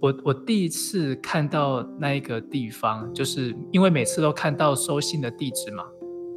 [0.00, 5.84] 我我第一次看到那一个地方，就是因为每次都看到收信的地址嘛。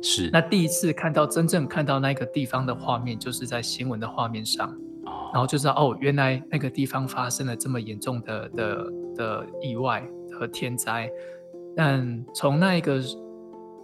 [0.03, 4.69] 是，那第一次看到真正看到那个地方的画面，就是在新闻的画面上，
[5.33, 10.05] 然后就知道哦，原来那个地方发生了这么严重的的的意外
[10.37, 11.09] 和天灾。
[11.75, 13.01] 但从那一个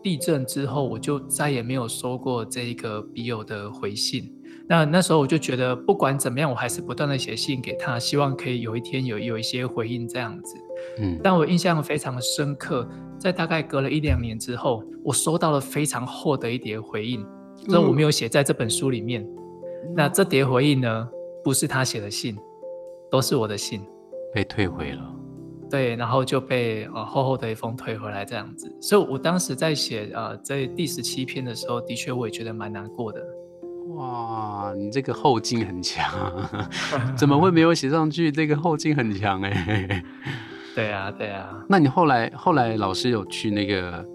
[0.03, 4.29] 地震之后，我就再也没有收过这一个笔友的回信。
[4.67, 10.55] 那那时候我就觉得，不管怎么样，我还是不断的写信给他，希望可以有一天有有一些回应这样子。
[10.99, 12.87] 嗯，但我印象非常的深刻。
[13.17, 17.25] 在大概隔了一两年之后，我收到了非常厚的一叠回应，
[17.67, 19.21] 这我没有写在这本书里面。
[19.23, 21.09] 嗯、那这叠回应呢，
[21.43, 22.37] 不是他写的信，
[23.11, 23.81] 都是我的信，
[24.33, 25.15] 被退回了。
[25.69, 28.73] 对，然后就被呃厚厚的一封退回来这样子。
[28.81, 33.21] 所以我当时在写呃在第十七篇的时候，的确我也觉得蛮难过的。
[33.95, 36.13] 哇，你这个后劲很强，
[37.17, 38.31] 怎么会没有写上去？
[38.31, 40.03] 这个后劲很强哎、欸。
[40.75, 41.63] 对啊，对啊。
[41.67, 44.05] 那你后来后来老师有去那个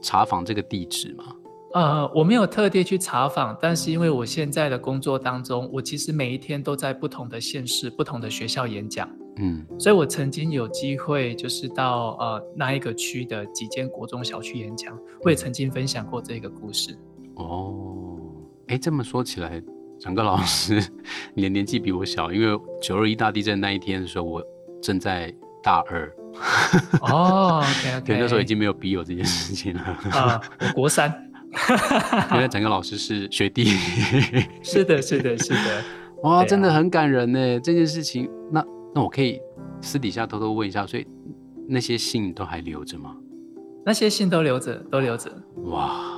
[0.00, 1.24] 查访这个地址吗？
[1.74, 9.08] 呃，我没有特地去查访，但是因为我现在的工作当中，我其实每一天都在不同的县市、不同的学校演讲。
[9.36, 16.98] 嗯，所以我曾经有机会就是到呃那一个区的几间国中小区演讲，我也曾经分享过这个故事。
[17.34, 18.18] 哦，
[18.68, 19.62] 哎，这么说起来，
[19.98, 20.82] 展誥老师，
[21.34, 24.42] 你的年纪比我小，因为九二一大地震那一天的时候，我
[24.82, 26.10] 正在大二。
[27.00, 29.80] 哦，OK，OK， 对，那时候已经没有笔友这件事情了。
[30.12, 31.12] 啊，我国三。
[32.32, 33.64] 原来展誥老师是学弟，
[34.62, 35.84] 是的，是的，是的，
[36.22, 37.58] 哇，真的很感人呢。
[37.60, 38.62] 这件事情，那
[38.94, 39.40] 那我可以
[39.80, 41.06] 私底下偷偷问一下，所以
[41.66, 43.16] 那些信都还留着吗？
[43.86, 45.32] 那些信都留着，都留着。
[45.64, 46.17] 哇。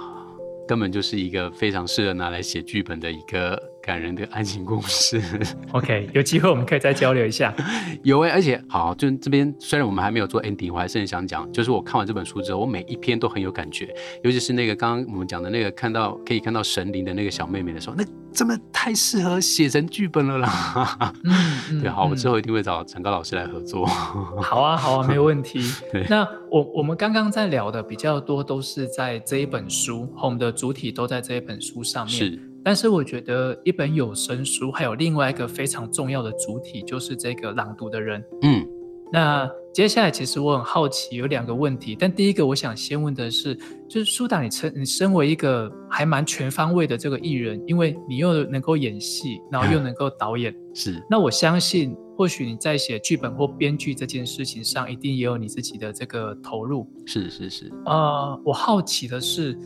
[0.70, 5.20] 根本就是一个非常适合拿来写剧本的一个感人的爱情故事。
[5.72, 7.54] OK，有机会我们可以再交流一下。
[8.02, 21.12] 有哎，而且好，就这边虽然我们还没有做 ending，我还是很想讲，就是我看完这本书之后，我每一篇都很有感觉，尤其是那个刚刚我们讲的那个看到可以看到神灵的那个小妹妹的时候，那真的太适合写成剧本了啦。
[21.24, 21.34] 嗯，
[21.72, 23.86] 嗯 对，好，我之后一定会找陈高老师来合作。
[23.86, 25.60] 好啊，好啊，没有问题。
[26.08, 32.14] 那我我们刚刚在聊的比较多都是在这一本书，和我们的主体都在这一本书上面。
[32.14, 38.22] 是，但是我觉得一本有声书还有另外一个非常重要的主体，就是这个朗读的人。
[38.42, 38.66] 嗯，
[39.12, 41.96] 那接下来其实我很好奇，有两个问题。
[41.98, 43.54] 但第一个我想先问的是，
[43.88, 51.02] 就是苏打，你身你身为一个还蛮全方位的这个艺人，因为你又能够演戏，然后又能够导演，是。
[51.08, 56.86] 那我相信，或许你在写剧本或编剧这件事情上，一定也有你自己的这个投入。
[57.06, 57.72] 是是是。
[57.86, 59.56] 呃，我好奇的是。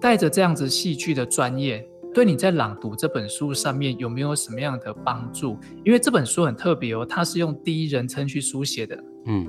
[0.00, 1.80] 带着这样子戏剧的专业，
[2.14, 5.56] 对你在朗读这本书上面有没有什么样的帮助？
[5.84, 9.02] 因为这本书很特别哦，它是用第一人称去书写的。
[9.24, 9.48] 嗯，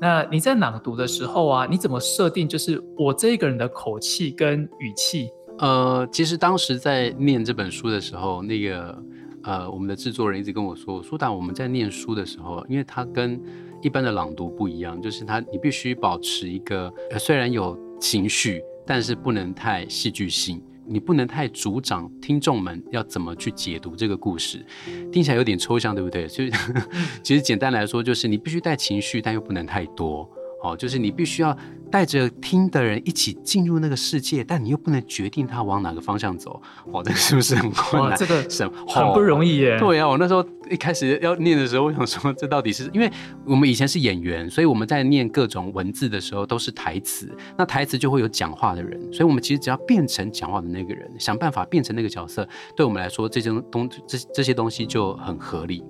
[0.00, 5.28] 那你在朗读的时候啊，你怎么设定就是我这个人的口气跟语气？
[5.58, 9.02] 呃，其实当时在念这本书的时候，那个
[9.42, 13.40] 呃，我们的制作人一直跟我说，苏达，我们在念书的时候，因为它跟
[13.82, 18.62] 一般的朗读不一样，就是它你必须保持一个，呃，虽然有情绪。
[18.86, 24.64] 但是不能太戏剧性，你不能太主张听众们要怎么去解读这个故事，
[25.12, 26.28] 听起来有点抽象，对不对？
[26.28, 26.50] 所以
[27.22, 30.28] 其实简单来说，就是你必须带情绪，但又不能太多。
[30.64, 31.54] 哦，就是你必须要
[31.90, 36.60] 带着听的人一起进入那个世界，但你又不能决定他往哪个方向走。
[36.90, 38.16] 哦，这个是不是很困难？
[38.16, 39.78] 这个什很不容易耶。
[39.78, 43.12] 对啊，我那时候一开始要念的时候，我想说，这到底是因为
[43.44, 55.84] 我们以前是演员，所以我们在念各种文字的时候都是台词，那台词就会有讲话的人，所以我们其实只要变成讲话的那个人，想办法变成那个角色，对我们来说，这些东这这些东西就很合理。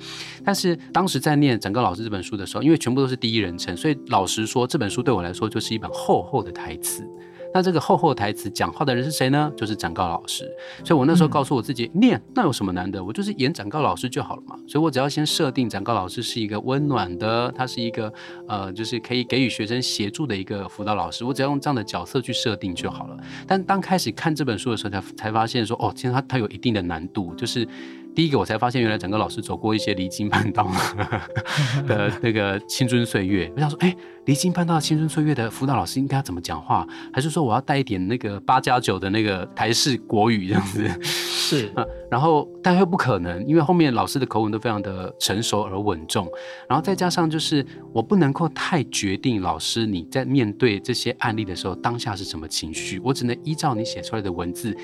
[0.44, 4.63] 但是当时在念整个老师这本书的时候，因为全部都是第一人称，所以老实说。
[4.66, 7.06] 这本书对我来说就是一本厚厚的台词。
[7.56, 9.48] 那这个厚厚的台词讲话的人是谁呢？
[9.56, 10.44] 就是展告老师。
[10.84, 13.04] 所以我那时候告诉我自己，念那有什么难的？
[13.04, 14.56] 我就是演展告老师就好了嘛。
[14.66, 18.12] 所以我只要先设定展告老师是一个温暖的，他是一个
[18.48, 21.24] 呃，就是可以给予学生协助的一个辅导老师。
[21.24, 23.16] 我只要用这样的角色去设定就好了。
[23.46, 27.64] 但当开始看这本书的时候，才才发现说，哦，其实他他有一定的难度，就是。
[28.14, 30.70] 第一个，我才发现原来整个老师走过一些离经叛道
[31.86, 33.50] 的那个青春岁月。
[33.56, 33.94] 我想说，哎，
[34.26, 36.86] 离经叛道的青春岁月的辅导老师应该怎么讲话？
[37.12, 40.88] 还是说我要带一点那个八加九的那个台式国语这样子？
[41.02, 46.28] 是啊， 然后但又不可能，因为后面老师的口吻都非常的成熟而稳重。
[46.68, 54.76] 然后再加上就是我不能够太决定老师你在面对这些案例的时候当下是什么情绪，我只能依照你写出来的文字。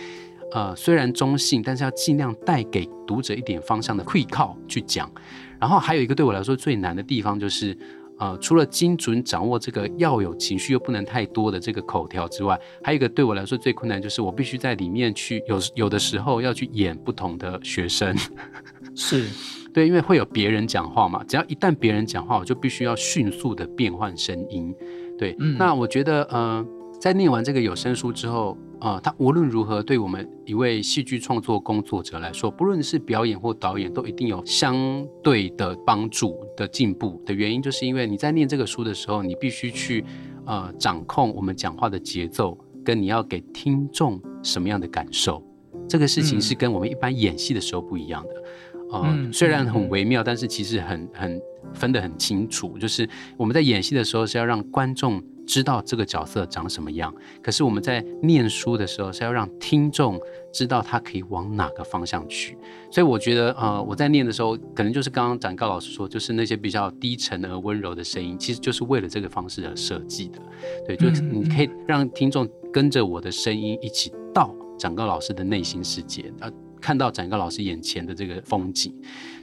[0.52, 5.10] 呃，虽然中性，但是要尽量带给读者一点方向的气口去讲。
[5.58, 7.76] 然后还有一个对我来说最难的地方，就是
[8.18, 18.16] 呃，除了精准掌握这个要有情绪又不能太多的这个口条之外，还有一个对我来说最困难，就是我必须在里面去有有的时候要去演不同的学生。
[18.96, 19.28] 是
[19.72, 24.74] 对，因为会有别人讲话嘛，只要一旦别人讲话，我就必须要迅速的变换声音。
[25.18, 26.66] 对，嗯、那我觉得呃。
[27.00, 34.74] 在念完这个有声书之后，啊、呃，它无论如何对我们一位戏剧创作工作者来说，不论是表演或导演，都一定有相
[35.22, 40.02] 对的帮助的进步的原因，就是因为你在念这个书的时候，你必须去
[40.46, 45.42] 呃掌控我们讲话的节奏，跟你要给听众什么样的感受，
[45.86, 48.42] 这个事情是跟我们一般演戏的时候不一样的。
[48.92, 51.40] 呃、嗯，虽然很微妙，但是其实很很
[51.74, 55.22] 分得很清楚，就是我们在演戏的时候是要让观众。
[55.50, 60.16] 知道这个角色长什么样，可是我们在念书的时候是要让听众
[60.52, 62.56] 知道他可以往哪个方向去。
[62.88, 70.38] 所以我觉得，呃，我在念的时候，可能就是刚刚展告老师说，就是那些比较低沉而温柔的声音，其实就是为了这个方式而设计的。
[70.86, 76.48] 对，就是你可以让听众跟着我的声音一起到展告老师的内心世界，呃，
[76.80, 78.92] 看到展哥老师眼前的这个风景。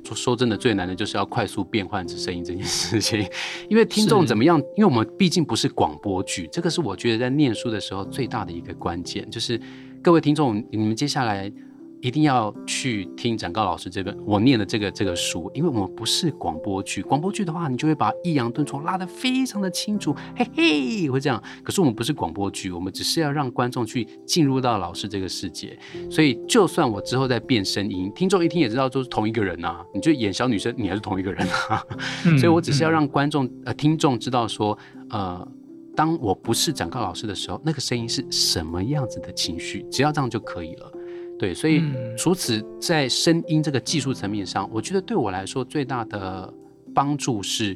[0.03, 3.27] 说说真的，最难的就是要快速变换声音这件事情，
[3.69, 4.57] 因为听众怎么样？
[4.75, 9.59] 因为我们毕竟不是广播剧，这个是我觉得在念书的时候最大的一个关键，就是
[10.01, 11.51] 各位听众，你们接下来。
[12.01, 17.01] 一定要去听展高老师这本我念的这个这个书，因为我们不是广播剧。
[17.01, 21.41] 广播剧的话，你就会把抑扬顿挫拉得非常的清楚，嘿嘿，会这样。
[21.63, 25.77] 可是我们不是广播剧，我们只是要让观众去进入到老师这个世界。
[26.09, 29.83] 所以，就算我之后再变声音，听众一听也知道都是同一个人啊。
[29.93, 31.83] 你就演小女生，你还是同一个人啊。
[32.37, 34.77] 所以我只是要让观众呃听众知道说，
[35.09, 35.47] 呃，
[35.95, 40.91] 当我不是展告老师的时候，那个声音是什么样子的情绪，只要这样就可以了。
[41.39, 41.83] 对，所以
[42.17, 46.51] 除此在声音这个技术层面上，我觉得对我来说最大的
[46.95, 47.73] 帮助是，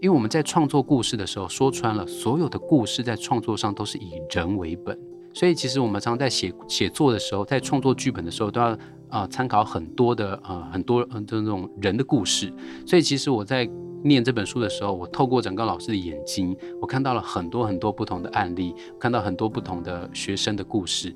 [0.00, 4.98] 因为我们在创作故事的时候，说穿了，所有的故事在创作上都是以人为本，
[5.34, 8.78] 所以其实我们常常在写写作的时候，在创作剧本的时候，都要
[9.10, 12.50] 啊参考很多的呃很多呃这种人的故事。
[12.86, 13.68] 所以其实我在
[14.02, 21.14] 念这本书的时候，我透过整个老师的眼睛，我看到了很多很多不同的案例，看到很多不同的学生的故事。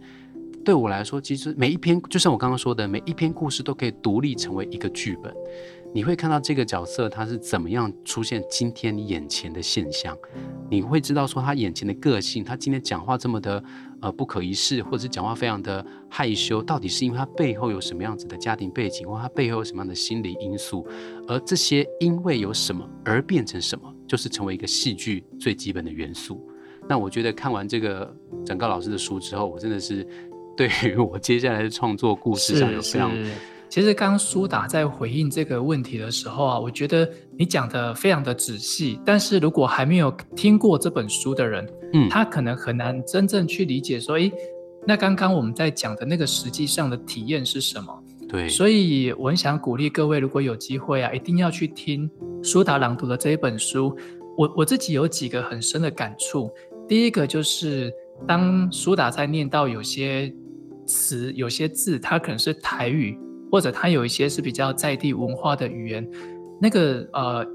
[0.67, 5.33] 对我来说，其实每一篇，就像我刚刚说的，每一篇故事都可以独立成为一个剧本。
[5.95, 10.19] 你会看到这个角色他是怎么样出现今天你眼前的现象，
[10.69, 13.63] 你会知道说他眼前的个性，他今天讲话这么的
[14.01, 20.85] 呃不可一世，或者是讲话非常的害羞，到底是因为他背后有什么样子的家庭背景，或他背后有什么样的心理因素？
[21.29, 26.45] 而这些因为有什么而变成什么，就是成为一个戏剧最基本的元素。
[26.89, 30.07] 那我觉得看完这个整个老师的书之后，我真的是。
[30.57, 33.13] 对于我接下来的创作故事上有非常，
[33.69, 38.99] 其实刚刚苏打在回应这个问题的时候啊，我觉得你讲的非常的仔细。
[39.05, 44.33] 但是如果还没有听过这本书的人，嗯，他可能很难真正去理解说，诶，
[44.87, 48.05] 那刚刚我们在讲的那个实际上的体验是什么？
[48.27, 52.11] 对，所以我很想鼓励各位，如果有机会啊，一定要去听
[52.43, 53.95] 苏打朗读的这一本书。
[54.39, 56.51] 我我自己有几个很深的感触。
[56.89, 57.93] 第一个就是
[58.27, 60.33] 当苏打在念到有些。
[60.87, 63.19] 词有些字，它可能是台语，
[63.51, 66.09] 或者它有一些是比较在地文化的语言，
[66.61, 67.47] 那个呃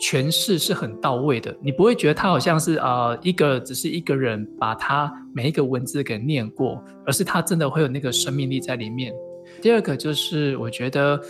[0.00, 9.12] 诠释是很到位的，你不会觉得它好像是呃一个只是一个人把它每一个文字给念过，而是它真的会有那个生命力在里面。
[9.60, 11.20] 第二个就是我觉得，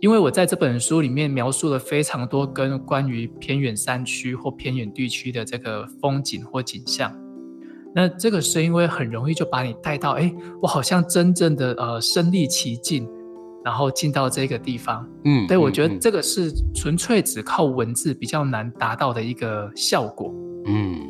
[0.00, 7.10] 因为我在这本书里面描述了非常多跟关于偏远山区或偏远地区的这个风景或景象。
[7.94, 13.08] 那这个声音会很容易就把你带到，哎，我好像真正的呃身历其境，
[13.64, 15.08] 然后进到这个地方。
[15.24, 20.32] 嗯，对，我觉得这个是纯粹只靠文字比较难达到的一个效果。
[20.66, 21.00] 嗯，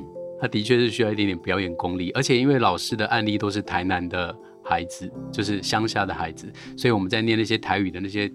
[0.41, 8.33] 他的确是需要一点点表演功力，而且因为老师的案例都是台南的孩子，就是乡下的孩子，所以我们在念那些台语的那些。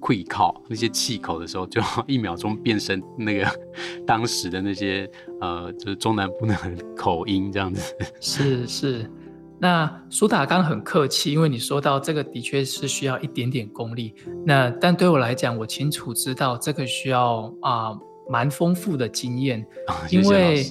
[0.00, 3.46] 会靠那些气口的时候，就 一秒钟变身那个
[4.06, 5.08] 当时的那些
[5.40, 6.56] 呃，就是中南部的
[6.96, 7.94] 口音这样子。
[8.20, 9.10] 是是，
[9.58, 14.14] 那苏打刚很客气，因为你说到这个的确是需要一点点功力。
[14.44, 17.96] 那但对我来讲，我清楚知道这个需要啊
[18.28, 20.64] 蛮丰富的经验，哦、因为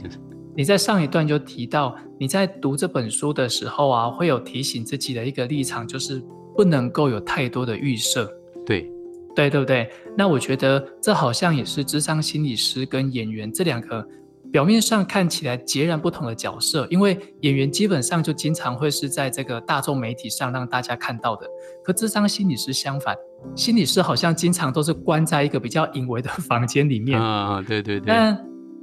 [0.55, 6.21] 你在上一段就提到你在读这本书的时候啊，会有提醒自己的一个立场，就是
[6.55, 8.27] 不能够有太多的预设。
[8.65, 8.91] 对。
[9.35, 9.89] 对对不对？
[10.17, 14.05] 那我觉得这好像也是智商心理师跟演员这两个
[14.51, 21.47] 表面上看起来截然不同的角色，因为演员基本上就经常会是在这个大众媒体上让大家看到的，
[21.83, 23.15] 可智商心理师相反，
[23.55, 27.21] 心理师好像经常都是关在一个比较隐微的房间里面。
[27.21, 28.05] 啊，对对对。
[28.07, 28.37] 但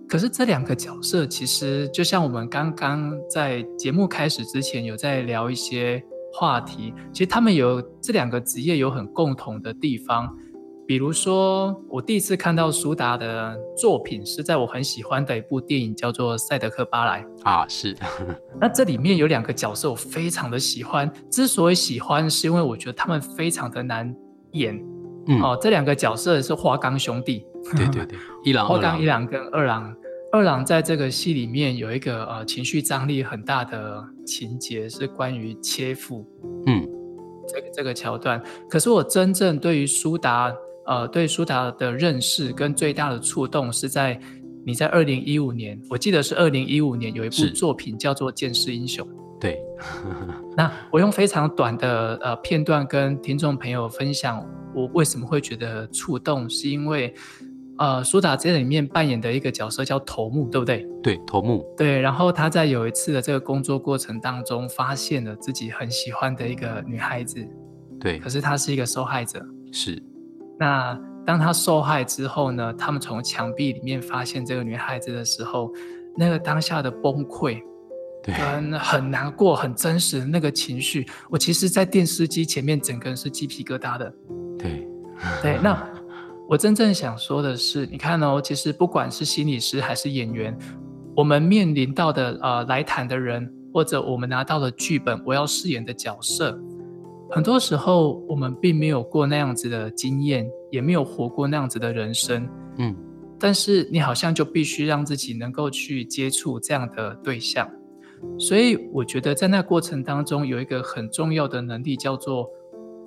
[0.08, 6.02] 可是这两个角色其实就像我们刚刚在节目开始之前有在聊一些。
[6.36, 10.30] 话题其实他们有这两个职业有很共同的地方，
[10.86, 17.96] 比如说我第一次看到苏打的作品是在我很喜欢的一部电影叫做《赛德克巴莱》啊，是。
[18.60, 24.14] 那这里面有两个角色我非常的喜欢，之所以喜欢是因为我觉得他们非常的难
[24.52, 24.78] 演。
[25.28, 29.92] 嗯，哦，这两个角色是花岗兄弟，对对对，一郎 花岗一郎跟二郎。
[30.32, 36.26] 二郎在这个戏里面有一个呃情绪张力很大的情节，是关于切腹，
[36.66, 36.86] 嗯，
[37.48, 38.42] 这个这个桥段。
[38.68, 40.52] 可是我真正对于苏打
[40.84, 44.20] 呃对苏打的认识跟最大的触动是在
[44.64, 49.06] 你在二零一五年，我记得是二零一五年有一部作品叫做《剑士英雄》。
[49.40, 49.58] 对，
[50.56, 57.14] 那我用非常短的呃片段跟听众朋友分享，我为什么会觉得触动，是因为。
[57.78, 60.86] 呃，苏打这里面扮演的一个角色叫头目，对不对？
[61.02, 61.62] 对，头目。
[61.76, 67.46] 对，然后他在有一次的这个工作过程当中，发现了自己很喜欢的一个女孩子。
[68.00, 69.44] 对，可是她是一个受害者。
[69.72, 70.02] 是。
[70.58, 72.72] 那当他受害之后呢？
[72.74, 75.70] 他们从墙壁里面发现这个女孩子的时候，
[76.16, 77.60] 那个当下的崩溃，
[78.22, 84.14] 对，跟很难过、很真实的那个情绪，我其实，在电视机前面，整个人是鸡皮疙瘩的。
[84.58, 84.88] 对，
[85.42, 85.95] 对，那。
[86.48, 90.56] 我真正想说的是，你看哦，其实不管是心理师还是演员，
[91.16, 96.56] 我们面临到的呃来谈的人，或者我们拿到的剧本，我要饰演的角色，
[97.30, 102.94] 很多时候我们并没有过那样子的经验，也没有活过那样子的人生，嗯，
[103.40, 107.68] 但是你好像就必须让自己能够去接触这样的对象，
[108.38, 112.48] 所以我觉得在那过程当中有一个很重要的能力叫做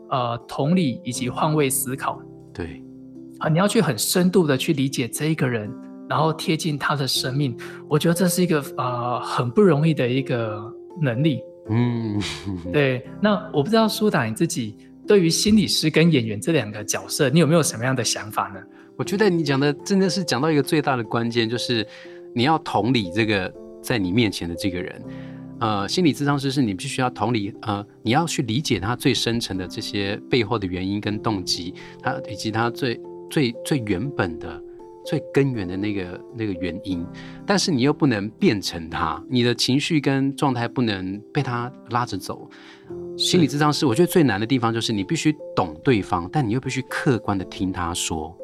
[0.09, 2.21] 呃同理以及换位思考，
[2.53, 2.83] 对。
[3.39, 5.73] 啊，你要去很深度的去理解这一个人，
[6.09, 7.55] 然后贴近他的生命，
[7.87, 10.61] 我觉得这是一个呃很不容易的一个
[11.01, 11.39] 能力。
[11.69, 12.21] 嗯，
[12.73, 13.07] 对。
[13.21, 14.75] 那我不知道苏打你自己
[15.07, 18.59] 对于心理师跟演员这两个角色，你有没有什么样的想法呢？
[18.97, 21.87] 我觉得你讲的真的是讲到一个最大的关键，就是
[22.35, 25.01] 你要同理这个在你面前的这个人。
[25.59, 32.99] 呃，心理咨商师是你必须要同理，呃，你要去理解他最深层的这些背后的原因跟动机，他以及他最。
[33.29, 34.61] 最最原本的、
[35.05, 37.05] 最根源的那个那个原因，
[37.45, 42.49] 但是你又不能变成他，你的情绪跟状态不能被他拉着走。
[43.17, 48.35] 心理咨商师，我觉得最难的地方就是你必须懂对方，但你又必须客观的听他说。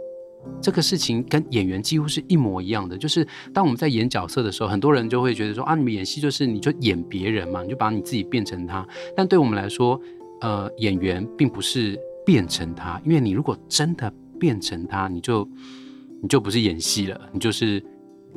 [0.62, 8.88] 这个事情跟演员几乎是一模一样的，就是当我们在演角色的时候，很多人就会觉得说啊，你们演戏就是你就演别人嘛，你就把你自己变成他。
[9.16, 10.00] 但对我们来说，
[10.42, 14.14] 呃，演员并不是变成他，因为你如果真的。
[14.40, 15.48] 变成他，你就
[16.22, 17.84] 你就不是演戏了，你就是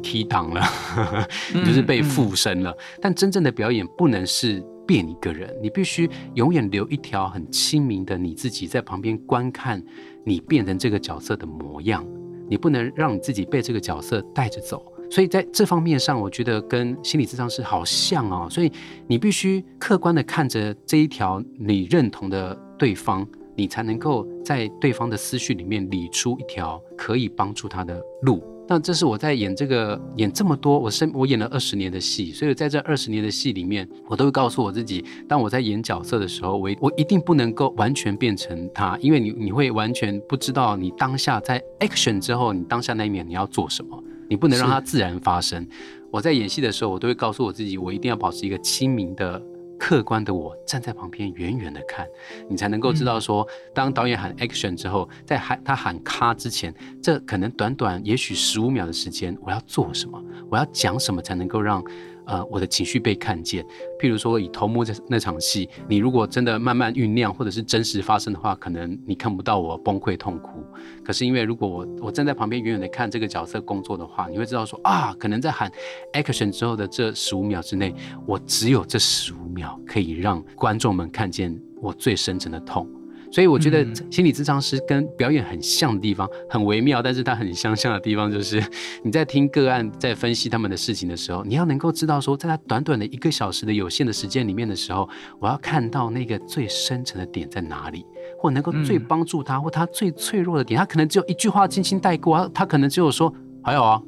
[0.02, 0.62] 踢档了，
[1.54, 2.76] 你就是被附身了。
[3.00, 9.82] 但真正的表演不能是变一个人，你必须永远留一条很亲民的你自己在旁边观看
[10.24, 12.06] 你变成这个角色的模样。
[12.48, 14.82] 你不能让你自己被这个角色带着走。
[15.10, 18.46] 所以在这方面上，我觉得跟心理咨商师好像哦。
[18.50, 18.72] 所以
[19.06, 23.26] 你必须客观的看着这一条你认同的对方。
[23.58, 28.40] 你才能够在对方的思绪里面理出一条可以帮助他的路。
[28.68, 45.66] 那这是我在演这个演这么多，我生我演了二十年的戏，所以在这二十年的戏里面，我都会告诉我自己，当我在演角色的时候，我我一定不能够完全变成他，因为你你会完全不知道你当下在 action 之后，你当下那一秒你要做什么，你不能让它自然发生。
[46.12, 49.42] 我在演戏的时候，我都会告诉我自己，我一定要保持一个亲民的。
[49.78, 52.06] 客观的我站在旁边远远的看，
[52.48, 61.82] 你才能够知道说，当导演喊 action 之后，在喊他喊咔之前，这可能短短也许十五秒的时间，我要做什么，我要讲什么才能够让。
[62.28, 63.64] 呃，我的情绪被看见。
[63.98, 70.62] 譬如说，以头目这那场戏，你如果真的慢慢酝酿，或者是真实发生的话，可能你看不到我崩溃痛哭。
[71.02, 75.72] 可是因为如果我我站在旁边远远的看这个角色工作的话，你会知道说啊，可能在喊
[76.12, 77.94] action 之后的这十五秒之内，
[78.26, 82.86] 我只有这十五秒可以让观众们看见我最深层的痛。
[83.30, 88.62] 所以我觉得心理咨商师跟表演很像的地方很微妙，但是它很相像的地方就是
[89.04, 95.08] 你在听个案在分析他们的事情的时候，你要能够知道说，在他短短的一个小时的有限的时间里面的时候，
[95.38, 98.04] 我要看到那个最深层的点在哪里，
[98.38, 104.00] 或能够最帮助他，或他最脆弱的点，他可能只有一句话轻轻带过，他可能只有说还有啊，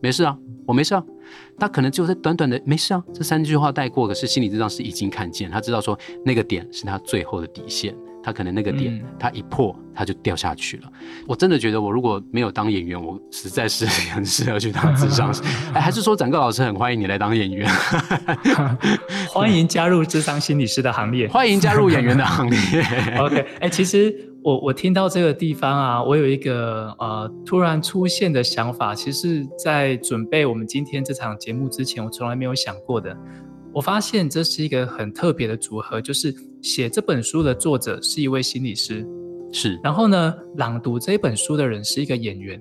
[0.00, 1.04] 没事啊，我没事啊，
[1.58, 7.92] 他可能只有在短短的没事啊这三句话带过，可是心理咨商师已经看见，他知道说那个点是他最后的底线。
[8.22, 10.82] 他可能那个点，他一破，他就掉下去了。
[11.00, 15.42] 嗯、我真的觉得，我如果没有当演员，我实在是 很适合去当智商师。
[15.72, 17.68] 哎，还是说展哥老师很欢迎你来当演员？
[19.32, 22.82] 欢迎加入智商心理师的行列，欢迎加入演员的行列。
[23.18, 28.94] OK，哎，其实我我听到这个地方啊，我有一个呃突然出现的想法。
[28.94, 33.16] 其实，在准备我们今天这场节目之前，我从来没有想过的。
[33.72, 39.06] 我发现这是一个很特别的组合，就是写这本书的作者是一位心理师，
[39.52, 39.78] 是。
[39.82, 42.60] 然后呢，朗读这本书的人是一个演员。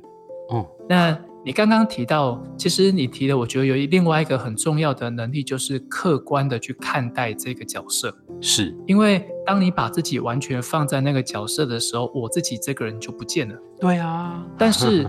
[0.49, 8.16] 哦，那你刚刚提到，其实你提的，我觉得有另外一个很重要的能力，就是客观的去看待这个角色。
[8.39, 8.76] 是。
[8.86, 13.55] 因为当你把自己完全放在那个角色的时候，我自己这个人就不见了。
[13.80, 14.45] 对啊。
[14.57, 15.07] 但是。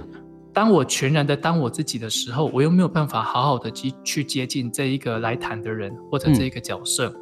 [0.60, 7.06] 当我全然的当我自己的时候，我又没有办法好好的去去接近这一个来谈的人或者这一个角色。
[7.08, 7.16] 嗯、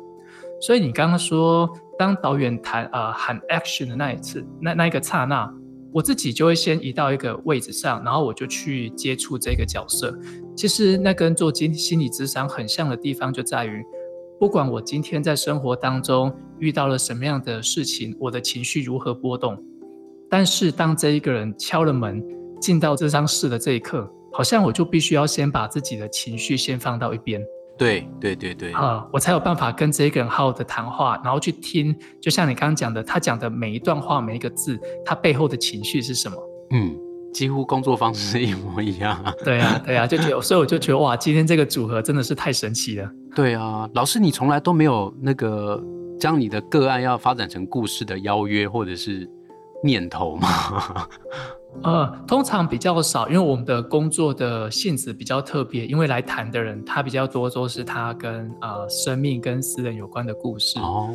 [0.61, 5.49] 所以你刚刚说，当导演谈呃喊 action 的那一次，那那一个刹那，
[5.93, 10.13] 我自己就会先移到一个位置上，然后我就去接触这个角色。
[10.57, 13.85] 其实那跟做心心理咨商很像的地方就在于，
[14.41, 19.63] 不管我今天在生活当中遇到了什么样的事情，我的情绪如何波动，
[20.29, 22.21] 但是当这一个人敲了门
[22.61, 27.43] 进到这商室的这一刻，好像我就必须要先把自己的情绪先放到一边。
[27.77, 36.37] 对对对对，啊、呃，我才有办法跟这一个人好好的谈话，然后去听，就像你刚刚讲的，他讲的每一段话、每一个字，他背后的情绪是什么？
[36.73, 36.97] 嗯，
[37.33, 39.23] 几乎工作方式一模一样。
[39.45, 43.09] 对啊，对啊，就觉得， 所以我就觉得哇，今天这个组合真的是太神奇了。
[43.33, 45.81] 对啊，老师，你从来都没有那个
[46.19, 49.31] 将你的个案要发展成故事的邀约或者是
[49.85, 51.07] 念头吗？
[51.83, 61.11] 呃，通常比较少，因为我们的工作的性质比较特别，因为来谈的人他比较多都是他跟呃生命跟私人有关的故事哦，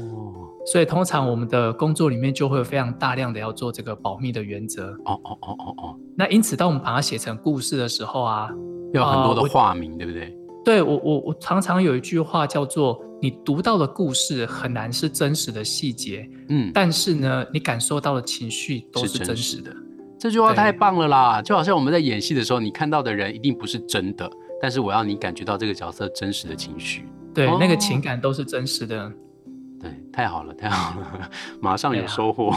[0.65, 5.99] 所以通常我们的工作里面就会有非常大量的要做这个保密的原则哦哦哦哦哦。
[6.15, 8.49] 那因此，当我们把它写成故事的时候啊，
[8.93, 10.37] 有很多的化名，呃、对不对？
[10.63, 19.75] 对我我我常常有一句话叫做：你读到的故事很难是真实的细节，嗯，但是呢，你感受到的情绪都是真实的。
[20.23, 21.41] 这句话太棒了啦！
[21.41, 27.05] 就好像我们在演戏的时候，你看到的人一定不是真的，但是我要你感觉到这个角色真实的情绪。
[27.33, 29.11] 对，哦、那个情感都是真实的。
[29.81, 32.55] 对，太好了，太好了， 马上有收获。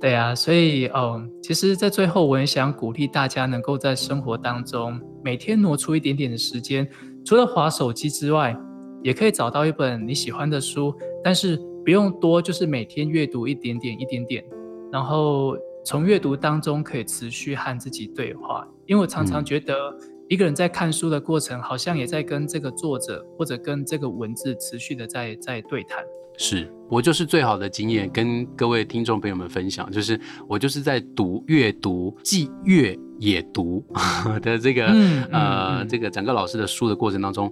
[0.00, 6.88] 对啊， 所以哦，其实，在最后，我也想鼓励大家，能够在生活当中每天挪出一点点的时间，
[7.24, 8.52] 除了划手机之外，
[9.04, 14.44] 也可以找到一本你喜欢的书，但是不用多，就是每天阅读一点点，一点点，
[14.90, 15.56] 然后。
[15.88, 19.74] 从阅读当中可以持续和自己对话，因为我常常觉得
[20.28, 26.04] 一个人在看书的过程，好像也在跟这个作者或者跟这个文字持续的在在对谈。
[26.36, 33.82] 是我就是最好的经验，跟各位听众朋友们分享，就是我就是在读阅读，既阅也读
[34.42, 37.50] 的这个、嗯、呃、嗯、这个展誥老师的书的过程当中，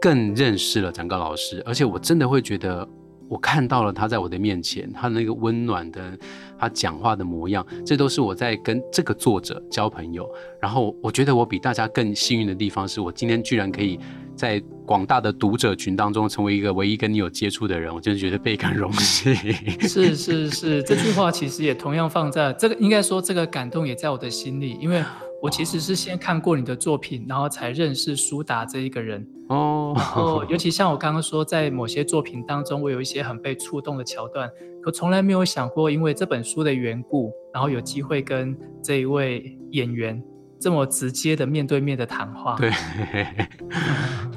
[0.00, 2.88] 更认识了展誥老师，而且我真的会觉得。
[3.28, 6.16] 我看到了他在我的面前，他那个温暖的，
[6.58, 10.28] 他讲话的模样，这都是我在跟这个作者交朋友。
[10.60, 13.98] 然后我觉得我比大家更幸运的地方，是我今天居然可以
[14.34, 19.34] 在广大的读者群当中成为一个唯一跟你有接触的人，我真的觉得倍感荣幸。
[19.88, 25.02] 是是是，这句话其实也同样放在这个，应该说这个感动也在我的心里，因为。
[25.42, 29.92] 我其实是先看过你的作品，然后才认识苏达这一个人哦。
[29.94, 34.50] 然后，尤其像我刚刚说，在某些作品当中，我有一些很被触动的桥段，
[34.82, 40.20] 可从来没有想过，因为这本书的缘故，然后有机会跟这一位演员
[40.58, 42.56] 这么直接的面对面的谈话。
[42.58, 42.72] 对，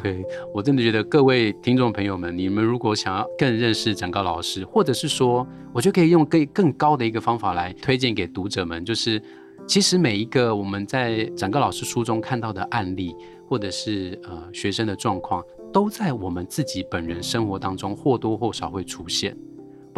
[0.04, 9.22] 对我真的觉得各位听众朋友们，你们如果想要更认识展高老师，或者是说，我就可以用更更高的一个方法来推荐给读者们，就是。
[9.70, 13.16] 其实每一个我们在整个老师书中看到的案例，
[13.48, 19.38] 或者是呃学生的状况，都在我们自己本人生活当中或多或少会出现。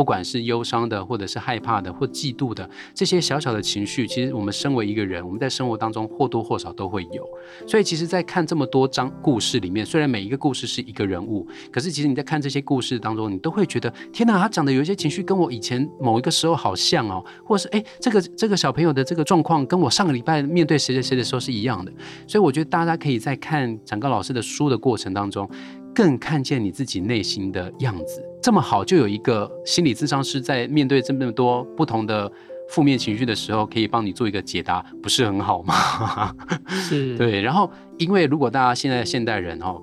[0.02, 7.24] 不管是忧伤的，或者是害怕的，或嫉妒的这些小小的情绪，其实我们身为一个人，我们在生活当中或多或少都会有。
[7.68, 21.94] 所以，其实，在看这么多章故事里面，虽然每一个故事是一个人物，可是其实你在看这些故事当中，你都会觉得，天哪，他讲的有一些情绪跟我以前某一个时候好像哦，或是哎，这个这个小朋友的这个状况跟我上个礼拜面对谁谁谁的时候是一样的。
[22.28, 25.48] 所以，我觉得大家可以在看展誥老师的书的过程当中。
[25.94, 32.32] 更看见你自己内心的样子，这么好，就有一个心理咨商师在面对这么多不同的
[32.70, 36.34] 负面情绪的时候，可以帮你做一个解答，不是很好吗？
[36.68, 37.42] 是， 对。
[37.42, 39.82] 然后，因为如果大家现在现代人哦。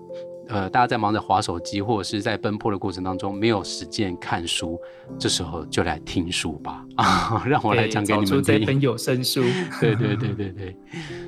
[0.50, 4.80] 呃，大家在忙着划手机，或者是在奔波的过程当中，没有时间看书，
[5.18, 6.82] 这时候就来听书吧。
[6.96, 8.34] 啊， 让我来讲给你们听。
[8.34, 9.42] 找出这本有声书。
[9.78, 10.76] 对对对对对。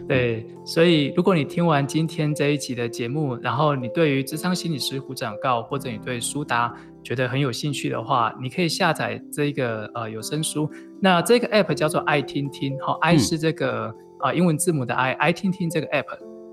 [0.08, 10.70] 对，所以如果你听完今天这一集的节目，然后你对于智商心理师胡展告，或者你对苏达觉得很有兴趣的话，你可以下载这个呃有声书。
[11.01, 13.94] 那这个 app 叫做爱听听，好，爱是这个啊、嗯
[14.24, 16.05] 呃、英文字母的爱，爱听听这个 app。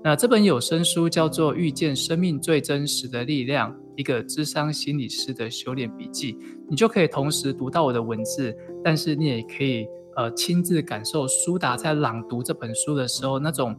[0.02, 6.38] 那这本有声书叫做《遇见生命最真实的力量》，一个智商心理师的修炼笔记，
[6.70, 9.86] 你就可以同时读到我的文字，但是你也可以
[10.16, 13.76] 呃亲自感受苏达在朗读这本书的时候那种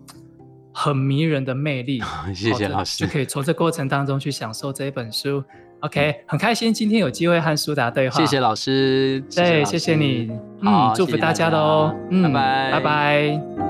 [0.74, 2.01] 很迷人的魅力。
[2.36, 5.41] 谢谢老师，就可以从这过程当中去享受这一本书。
[5.82, 8.19] OK，很开心今天有机会和苏达对话。
[8.19, 10.30] 谢谢老师，对，谢谢你，
[10.61, 13.68] 嗯，祝福大家的哦，嗯，拜拜，拜拜。